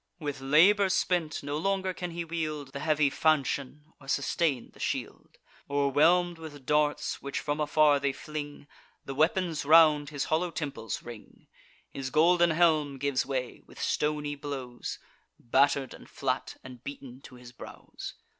With 0.17 0.41
labour 0.41 0.89
spent, 0.89 1.43
no 1.43 1.57
longer 1.59 1.93
can 1.93 2.09
he 2.09 2.25
wield 2.25 2.73
The 2.73 2.79
heavy 2.79 3.11
falchion, 3.11 3.93
or 4.01 4.07
sustain 4.07 4.71
the 4.71 4.79
shield, 4.79 5.37
O'erwhelm'd 5.69 6.39
with 6.39 6.65
darts, 6.65 7.21
which 7.21 7.39
from 7.39 7.59
afar 7.59 7.99
they 7.99 8.11
fling: 8.11 8.65
The 9.05 9.13
weapons 9.13 9.63
round 9.63 10.09
his 10.09 10.23
hollow 10.23 10.49
temples 10.49 11.03
ring; 11.03 11.45
His 11.91 12.09
golden 12.09 12.49
helm 12.49 12.97
gives 12.97 13.27
way, 13.27 13.61
with 13.67 13.79
stony 13.79 14.33
blows 14.33 14.97
Batter'd, 15.37 15.93
and 15.93 16.09
flat, 16.09 16.57
and 16.63 16.83
beaten 16.83 17.21
to 17.25 17.35
his 17.35 17.51
brows. 17.51 18.15